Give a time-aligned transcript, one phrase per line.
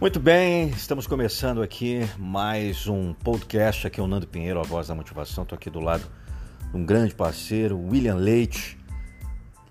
[0.00, 3.86] Muito bem, estamos começando aqui mais um podcast.
[3.86, 5.42] Aqui é o Nando Pinheiro, a voz da motivação.
[5.42, 6.10] Estou aqui do lado
[6.70, 8.78] de um grande parceiro, William Leite,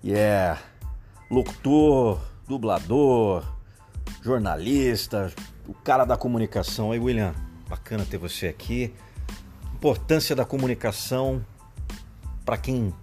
[0.00, 0.56] que é
[1.28, 3.42] locutor, dublador,
[4.22, 5.32] jornalista,
[5.66, 6.92] o cara da comunicação.
[6.92, 7.34] Aí, William,
[7.68, 8.94] bacana ter você aqui.
[9.74, 11.44] Importância da comunicação
[12.44, 12.94] para quem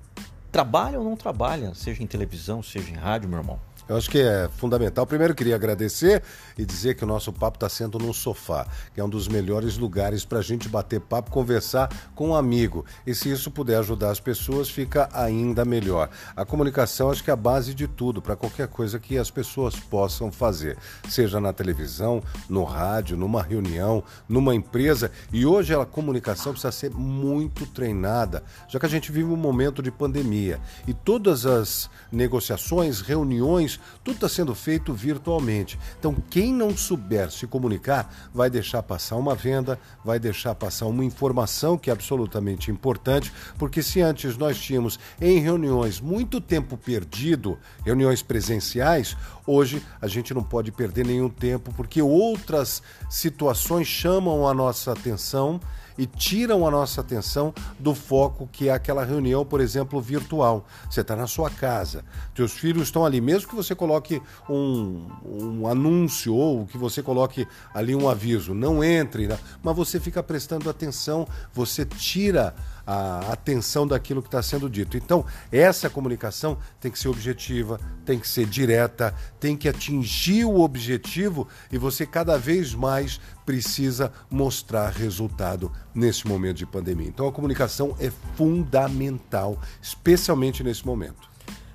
[0.50, 3.67] trabalha ou não trabalha, seja em televisão, seja em rádio, meu irmão.
[3.90, 5.06] Eu acho que é fundamental.
[5.06, 6.22] Primeiro, queria agradecer
[6.58, 9.78] e dizer que o nosso papo está sendo num sofá, que é um dos melhores
[9.78, 12.86] lugares para a gente bater papo, conversar com um amigo.
[13.06, 16.10] E se isso puder ajudar as pessoas, fica ainda melhor.
[16.36, 19.76] A comunicação, acho que é a base de tudo, para qualquer coisa que as pessoas
[19.76, 25.12] possam fazer, seja na televisão, no rádio, numa reunião, numa empresa.
[25.32, 29.82] E hoje a comunicação precisa ser muito treinada, já que a gente vive um momento
[29.82, 35.78] de pandemia e todas as negociações, reuniões, tudo está sendo feito virtualmente.
[36.00, 41.04] Então, quem não souber se comunicar vai deixar passar uma venda, vai deixar passar uma
[41.04, 47.58] informação que é absolutamente importante, porque se antes nós tínhamos em reuniões muito tempo perdido,
[47.86, 54.54] reuniões presenciais, hoje a gente não pode perder nenhum tempo, porque outras situações chamam a
[54.54, 55.60] nossa atenção
[55.98, 60.66] e tiram a nossa atenção do foco que é aquela reunião, por exemplo, virtual.
[60.90, 62.04] Você está na sua casa,
[62.36, 67.48] teus filhos estão ali, mesmo que você coloque um, um anúncio ou que você coloque
[67.74, 69.38] ali um aviso, não entre, né?
[69.64, 72.54] mas você fica prestando atenção, você tira
[72.88, 74.96] a atenção daquilo que está sendo dito.
[74.96, 80.62] Então, essa comunicação tem que ser objetiva, tem que ser direta, tem que atingir o
[80.62, 87.10] objetivo e você cada vez mais precisa mostrar resultado nesse momento de pandemia.
[87.10, 91.30] Então, a comunicação é fundamental, especialmente nesse momento.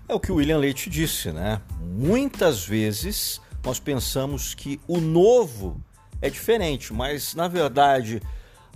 [0.09, 1.61] É o que o William Leite disse, né?
[1.79, 5.81] Muitas vezes nós pensamos que o novo
[6.21, 8.21] é diferente, mas na verdade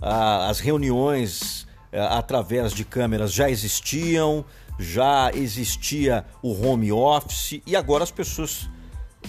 [0.01, 4.43] as reuniões através de câmeras já existiam,
[4.79, 8.69] já existia o home office e agora as pessoas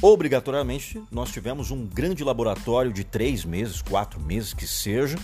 [0.01, 5.19] obrigatoriamente nós tivemos um grande laboratório de três meses, quatro meses que seja.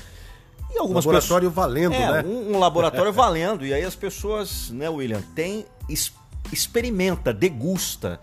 [0.72, 1.66] E algumas laboratório pessoas...
[1.66, 2.28] valendo, é, né?
[2.28, 3.64] Um, um laboratório valendo.
[3.64, 5.64] E aí as pessoas, né, William, tem
[6.52, 8.20] experimenta, degusta.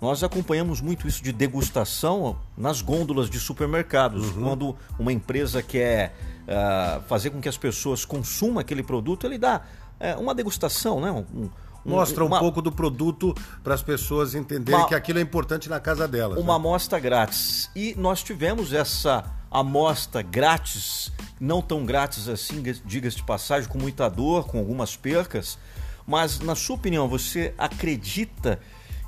[0.00, 4.30] Nós acompanhamos muito isso de degustação nas gôndolas de supermercados.
[4.30, 4.42] Uhum.
[4.42, 6.16] Quando uma empresa quer
[6.46, 9.60] uh, fazer com que as pessoas consumam aquele produto, ele dá
[10.00, 11.10] uh, uma degustação, né?
[11.12, 11.50] Um,
[11.84, 13.34] Mostra um uma, pouco do produto
[13.64, 16.38] para as pessoas entenderem uma, que aquilo é importante na casa delas.
[16.38, 16.56] Uma né?
[16.56, 17.70] amostra grátis.
[17.74, 24.08] E nós tivemos essa amostra grátis, não tão grátis assim, diga-se de passagem, com muita
[24.10, 25.58] dor, com algumas percas.
[26.06, 28.60] Mas, na sua opinião, você acredita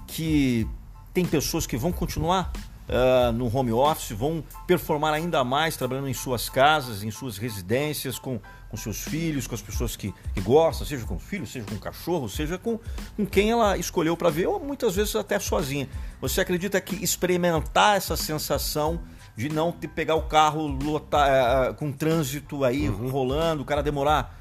[0.07, 0.67] que
[1.13, 2.53] tem pessoas que vão continuar
[2.89, 8.19] uh, no home office, vão performar ainda mais trabalhando em suas casas, em suas residências,
[8.19, 11.79] com, com seus filhos, com as pessoas que, que gostam, seja com filhos, seja com
[11.79, 12.79] cachorro, seja com,
[13.17, 15.89] com quem ela escolheu para ver, ou muitas vezes até sozinha.
[16.21, 19.01] Você acredita que experimentar essa sensação
[19.37, 23.09] de não te pegar o carro lotar, uh, com trânsito aí uhum.
[23.09, 24.39] rolando, o cara demorar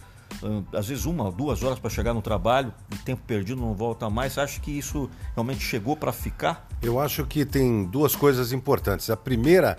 [0.73, 4.33] às vezes uma, duas horas para chegar no trabalho, o tempo perdido não volta mais.
[4.33, 6.67] Você acha que isso realmente chegou para ficar?
[6.81, 9.09] Eu acho que tem duas coisas importantes.
[9.09, 9.77] A primeira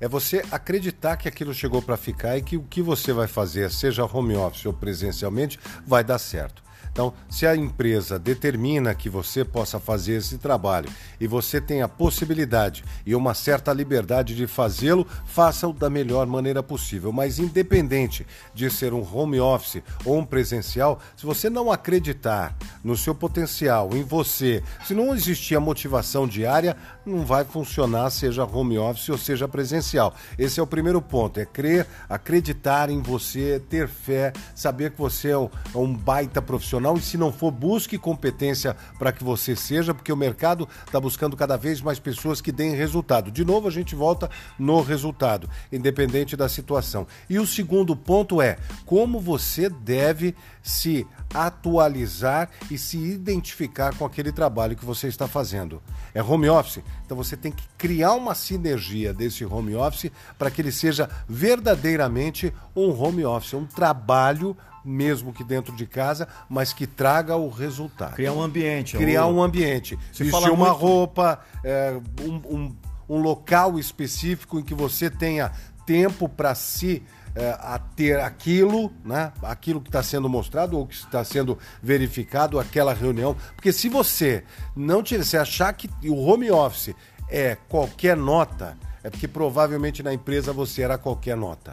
[0.00, 3.70] é você acreditar que aquilo chegou para ficar e que o que você vai fazer,
[3.70, 6.62] seja home office ou presencialmente, vai dar certo.
[6.92, 10.90] Então, se a empresa determina que você possa fazer esse trabalho
[11.20, 16.62] e você tem a possibilidade e uma certa liberdade de fazê-lo, faça-o da melhor maneira
[16.62, 17.12] possível.
[17.12, 22.96] Mas, independente de ser um home office ou um presencial, se você não acreditar no
[22.96, 26.76] seu potencial, em você, se não existir a motivação diária,
[27.10, 30.14] não vai funcionar, seja home office ou seja presencial.
[30.38, 35.30] Esse é o primeiro ponto: é crer, acreditar em você, ter fé, saber que você
[35.30, 39.54] é um, é um baita profissional e se não for, busque competência para que você
[39.54, 43.30] seja, porque o mercado está buscando cada vez mais pessoas que deem resultado.
[43.30, 47.06] De novo, a gente volta no resultado, independente da situação.
[47.28, 48.56] E o segundo ponto é
[48.86, 55.82] como você deve se atualizar e se identificar com aquele trabalho que você está fazendo.
[56.14, 56.82] É home office?
[57.04, 62.52] Então você tem que criar uma sinergia desse home office para que ele seja verdadeiramente
[62.74, 68.14] um home office, um trabalho mesmo que dentro de casa, mas que traga o resultado.
[68.14, 68.96] Criar um ambiente.
[68.96, 69.98] Criar um ambiente.
[70.12, 70.72] Você Vestir uma muito...
[70.72, 72.76] roupa, é, um, um,
[73.08, 75.52] um, local específico em que você tenha
[75.84, 77.02] tempo para se
[77.34, 79.32] é, a ter aquilo, né?
[79.42, 83.36] aquilo que está sendo mostrado ou que está sendo verificado, aquela reunião.
[83.54, 84.44] Porque se você
[84.74, 86.94] não tiver, se achar que o home office
[87.28, 91.72] é qualquer nota, é porque provavelmente na empresa você era qualquer nota.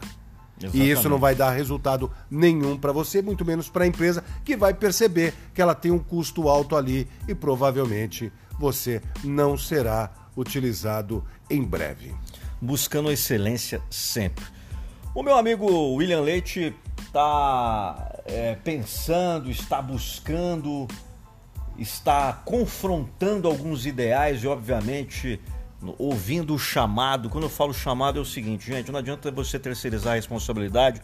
[0.60, 0.88] Exatamente.
[0.88, 4.56] E isso não vai dar resultado nenhum para você, muito menos para a empresa, que
[4.56, 11.24] vai perceber que ela tem um custo alto ali e provavelmente você não será utilizado
[11.48, 12.14] em breve.
[12.60, 14.44] Buscando excelência sempre.
[15.18, 15.66] O meu amigo
[15.96, 20.86] William Leite está é, pensando, está buscando,
[21.76, 25.40] está confrontando alguns ideais e, obviamente,
[25.98, 27.28] ouvindo o chamado.
[27.28, 31.02] Quando eu falo chamado, é o seguinte, gente: não adianta você terceirizar a responsabilidade,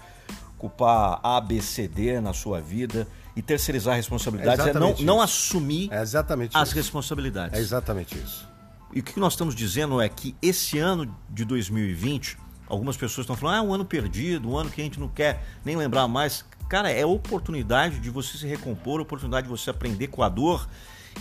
[0.58, 4.94] culpar A, B, C, D na sua vida e terceirizar a responsabilidade é, é não,
[5.00, 6.76] não assumir é exatamente as isso.
[6.76, 7.58] responsabilidades.
[7.58, 8.48] É exatamente isso.
[8.92, 13.36] E o que nós estamos dizendo é que esse ano de 2020, algumas pessoas estão
[13.36, 16.08] falando, ah, é um ano perdido, um ano que a gente não quer nem lembrar
[16.08, 16.44] mais.
[16.68, 20.66] Cara, é oportunidade de você se recompor, oportunidade de você aprender com a dor.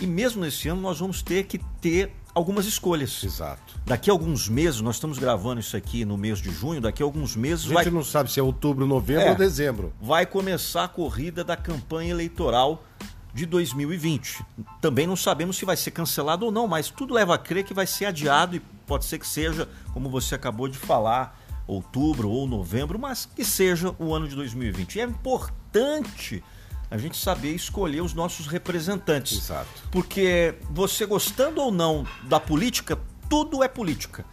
[0.00, 3.22] E mesmo nesse ano nós vamos ter que ter algumas escolhas.
[3.22, 3.80] Exato.
[3.86, 7.06] Daqui a alguns meses, nós estamos gravando isso aqui no mês de junho, daqui a
[7.06, 7.66] alguns meses.
[7.66, 7.90] A gente vai...
[7.90, 9.92] não sabe se é outubro, novembro é, ou dezembro.
[10.00, 12.82] Vai começar a corrida da campanha eleitoral
[13.32, 14.44] de 2020.
[14.80, 17.74] Também não sabemos se vai ser cancelado ou não, mas tudo leva a crer que
[17.74, 22.46] vai ser adiado e pode ser que seja, como você acabou de falar, outubro ou
[22.46, 24.96] novembro, mas que seja o ano de 2020.
[24.96, 26.42] E é importante
[26.90, 29.38] a gente saber escolher os nossos representantes.
[29.38, 29.88] Exato.
[29.90, 32.98] Porque você gostando ou não da política,
[33.28, 34.24] tudo é política.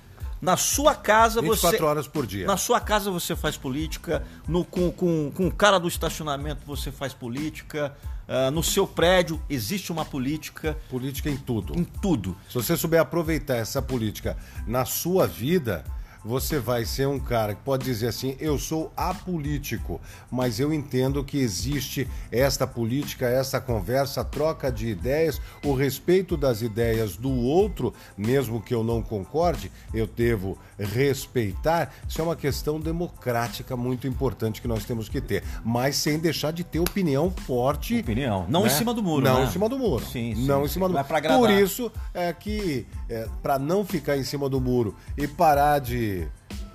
[0.42, 1.68] Na sua casa 24 você.
[1.68, 2.48] 24 horas por dia.
[2.48, 6.92] Na sua casa você faz política, no, com, com, com o cara do estacionamento você
[6.92, 7.96] faz política,
[8.28, 10.76] uh, no seu prédio existe uma política.
[10.90, 11.78] Política em tudo.
[11.78, 12.36] Em tudo.
[12.50, 14.36] Se você souber aproveitar essa política
[14.66, 15.86] na sua vida,
[16.24, 21.24] você vai ser um cara que pode dizer assim: eu sou apolítico, mas eu entendo
[21.24, 27.94] que existe esta política, essa conversa, troca de ideias, o respeito das ideias do outro,
[28.18, 31.94] mesmo que eu não concorde, eu devo respeitar.
[32.08, 36.52] Isso é uma questão democrática muito importante que nós temos que ter, mas sem deixar
[36.52, 38.00] de ter opinião forte.
[38.00, 38.68] Opinião, não né?
[38.68, 39.24] em cima do muro.
[39.24, 39.46] Não né?
[39.46, 40.04] em cima do muro.
[40.06, 41.38] Sim, sim, não sim, em cima do muro.
[41.38, 46.28] Por isso é que, é, para não ficar em cima do muro e parar de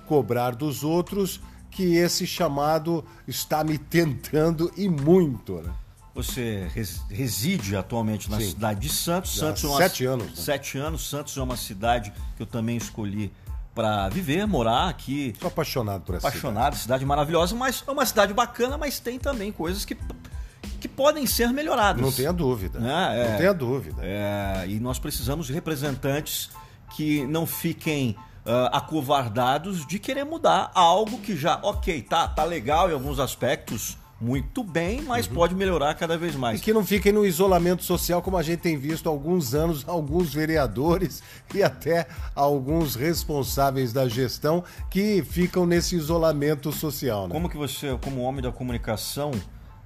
[0.05, 5.55] cobrar dos outros que esse chamado está me tentando e muito.
[5.55, 5.71] Né?
[6.15, 6.67] Você
[7.11, 8.49] reside atualmente na Sim.
[8.49, 9.35] cidade de Santos.
[9.35, 10.25] Santos é uma, sete anos.
[10.25, 10.33] Né?
[10.35, 11.07] Sete anos.
[11.07, 13.31] Santos é uma cidade que eu também escolhi
[13.77, 15.35] para viver, morar aqui.
[15.39, 16.81] Sou apaixonado por essa apaixonado, cidade.
[16.81, 19.95] cidade maravilhosa, mas é uma cidade bacana, mas tem também coisas que,
[20.79, 22.01] que podem ser melhoradas.
[22.01, 22.79] Não tenha dúvida.
[22.79, 24.01] É, Não tenha dúvida.
[24.03, 26.49] É, e nós precisamos de representantes
[26.95, 28.15] que não fiquem
[28.47, 33.95] uh, acovardados de querer mudar algo que já, ok, tá, tá legal em alguns aspectos,
[34.19, 35.33] muito bem, mas uhum.
[35.35, 36.59] pode melhorar cada vez mais.
[36.59, 39.87] E que não fiquem no isolamento social, como a gente tem visto há alguns anos,
[39.87, 41.21] alguns vereadores
[41.53, 47.27] e até alguns responsáveis da gestão que ficam nesse isolamento social.
[47.27, 47.33] Né?
[47.33, 49.31] Como que você, como homem da comunicação,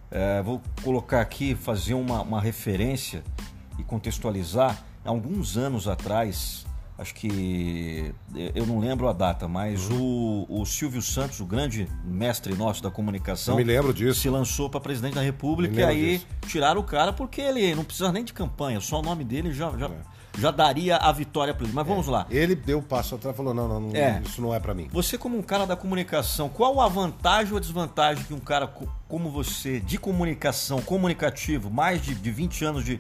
[0.10, 3.24] é, vou colocar aqui, fazer uma, uma referência
[3.78, 4.82] e contextualizar.
[5.04, 6.66] Há alguns anos atrás,
[7.02, 8.14] acho que
[8.54, 12.92] eu não lembro a data, mas o, o Silvio Santos, o grande mestre nosso da
[12.92, 14.22] comunicação, eu me lembro disso.
[14.22, 16.28] se lançou para presidente da República e aí disso.
[16.48, 19.76] tiraram o cara porque ele não precisa nem de campanha, só o nome dele já,
[19.78, 19.92] já, é.
[20.38, 21.74] já daria a vitória para ele.
[21.74, 22.12] Mas vamos é.
[22.12, 22.28] lá.
[22.30, 24.22] Ele deu o passo atrás e falou: não, não, não é.
[24.24, 24.88] isso não é para mim.
[24.92, 28.72] Você, como um cara da comunicação, qual a vantagem ou a desvantagem que um cara
[29.08, 33.00] como você, de comunicação, comunicativo, mais de, de 20 anos de,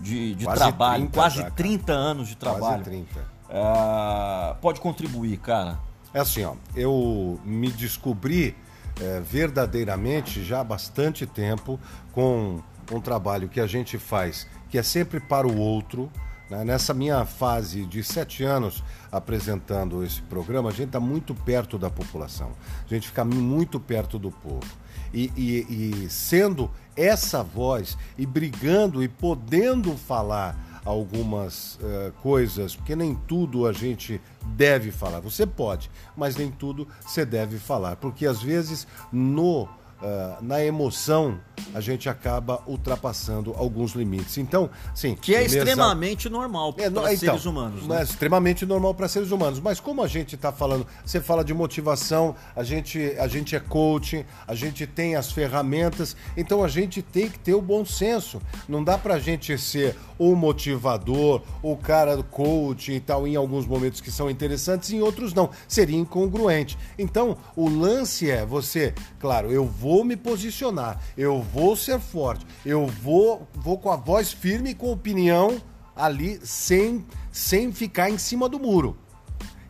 [0.00, 2.82] de, de quase trabalho, 30 quase já, 30 anos de trabalho.
[2.82, 5.78] Quase 30 é, pode contribuir, cara?
[6.12, 8.56] É assim, ó, eu me descobri
[9.00, 11.78] é, verdadeiramente já há bastante tempo
[12.12, 12.60] com
[12.90, 16.10] um trabalho que a gente faz, que é sempre para o outro.
[16.48, 16.64] Né?
[16.64, 21.90] Nessa minha fase de sete anos apresentando esse programa, a gente está muito perto da
[21.90, 22.52] população,
[22.84, 24.66] a gente fica muito perto do povo.
[25.12, 32.94] E, e, e sendo essa voz e brigando e podendo falar algumas uh, coisas, porque
[32.94, 35.20] nem tudo a gente deve falar.
[35.20, 39.68] Você pode, mas nem tudo você deve falar, porque às vezes no
[40.00, 41.38] uh, na emoção,
[41.74, 44.38] a gente acaba ultrapassando alguns limites.
[44.38, 45.16] Então, sim.
[45.20, 47.86] Que é extremamente normal para é, então, seres humanos.
[47.86, 48.00] Né?
[48.00, 49.60] É extremamente normal para seres humanos.
[49.60, 53.60] Mas como a gente está falando, você fala de motivação, a gente, a gente é
[53.60, 58.40] coaching, a gente tem as ferramentas, então a gente tem que ter o bom senso.
[58.68, 63.34] Não dá para a gente ser o motivador, o cara do coaching e tal, em
[63.34, 65.50] alguns momentos que são interessantes, em outros não.
[65.66, 66.78] Seria incongruente.
[66.98, 72.44] Então, o lance é você, claro, eu vou vou me posicionar, eu vou ser forte,
[72.66, 75.62] eu vou, vou com a voz firme e com opinião
[75.94, 78.96] ali, sem, sem ficar em cima do muro.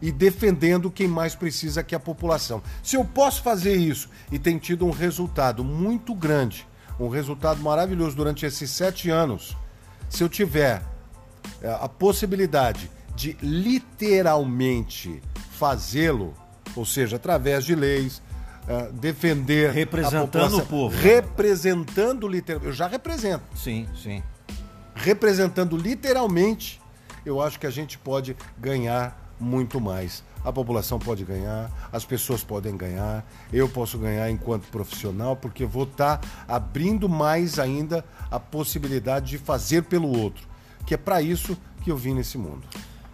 [0.00, 2.62] e defendendo quem mais precisa, que é a população.
[2.82, 6.66] Se eu posso fazer isso e tem tido um resultado muito grande,
[6.98, 9.56] um resultado maravilhoso durante esses sete anos,
[10.08, 10.82] se eu tiver
[11.62, 15.22] é, a possibilidade de literalmente
[15.52, 16.34] fazê-lo,
[16.74, 18.22] ou seja, através de leis,
[18.68, 23.44] uh, defender representando o povo, representando literalmente, eu já represento.
[23.56, 24.22] Sim, sim.
[24.94, 26.80] Representando literalmente,
[27.24, 30.22] eu acho que a gente pode ganhar muito mais.
[30.46, 35.82] A população pode ganhar, as pessoas podem ganhar, eu posso ganhar enquanto profissional, porque vou
[35.82, 40.46] estar tá abrindo mais ainda a possibilidade de fazer pelo outro,
[40.86, 42.62] que é para isso que eu vim nesse mundo.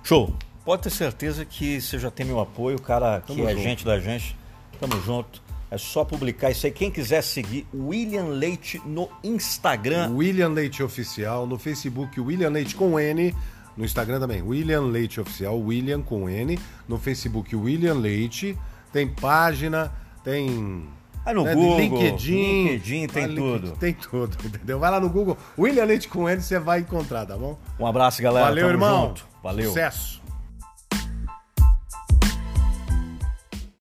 [0.05, 0.37] Show!
[0.63, 3.63] Pode ter certeza que você já tem meu apoio, o cara que Tamo é junto.
[3.63, 4.37] gente da gente.
[4.79, 5.43] Tamo junto.
[5.71, 6.73] É só publicar isso aí.
[6.73, 10.11] Quem quiser seguir William Leite no Instagram.
[10.11, 13.35] William Leite Oficial, no Facebook William Leite com N,
[13.77, 18.59] no Instagram também, William Leite Oficial, William com N, no Facebook William Leite,
[18.93, 20.89] tem página, tem
[21.25, 23.73] Vai no né, Google, LinkedIn, LinkedIn tem tudo.
[23.73, 24.79] Tem tudo, entendeu?
[24.79, 27.59] Vai lá no Google, William Leite com N, você vai encontrar, tá bom?
[27.79, 28.47] Um abraço, galera.
[28.47, 29.09] Valeu, Tamo irmão.
[29.09, 29.27] Junto.
[29.43, 29.69] Valeu.
[29.69, 30.22] Sucesso.